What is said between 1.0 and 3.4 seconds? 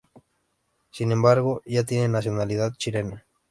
embargo, ya tiene nacionalidad chilena.